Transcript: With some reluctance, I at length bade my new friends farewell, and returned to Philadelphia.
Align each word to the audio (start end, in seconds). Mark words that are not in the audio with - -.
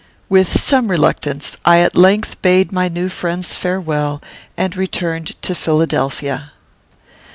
With 0.29 0.47
some 0.47 0.87
reluctance, 0.89 1.57
I 1.63 1.81
at 1.81 1.95
length 1.95 2.41
bade 2.41 2.71
my 2.71 2.87
new 2.87 3.07
friends 3.07 3.53
farewell, 3.55 4.19
and 4.57 4.75
returned 4.75 5.39
to 5.43 5.53
Philadelphia. 5.53 6.53